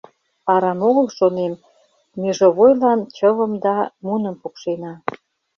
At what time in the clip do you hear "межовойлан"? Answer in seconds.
2.21-2.99